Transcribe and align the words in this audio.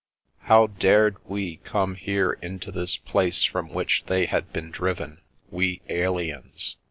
How 0.39 0.65
dared 0.65 1.17
we 1.29 1.57
come 1.57 1.93
here 1.93 2.31
into 2.41 2.71
this 2.71 2.97
place 2.97 3.43
from 3.43 3.69
which 3.69 4.05
they 4.07 4.25
had 4.25 4.51
been 4.51 4.71
driven, 4.71 5.19
we 5.51 5.81
aliens? 5.89 6.75